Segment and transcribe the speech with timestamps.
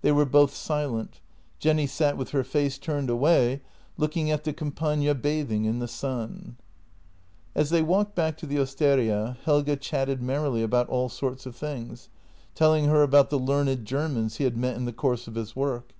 [0.00, 1.20] They were both silent.
[1.58, 3.60] Jenny sat with her face turned away,
[3.98, 6.56] looking at the Campagna bathing in the sun.
[7.54, 12.08] As they walked back to the osteria, Helge chatted merrily about all sorts of things,
[12.54, 15.92] telling her about the learned Germans he had met in the course of his work.